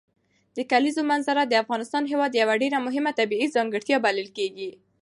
د 0.55 0.57
کلیزو 0.71 1.01
منظره 1.11 1.43
د 1.47 1.53
افغانستان 1.63 2.03
هېواد 2.11 2.31
یوه 2.41 2.55
ډېره 2.61 2.77
مهمه 2.85 3.11
طبیعي 3.19 3.47
ځانګړتیا 3.55 3.97
بلل 4.05 4.29
کېږي. 4.37 4.71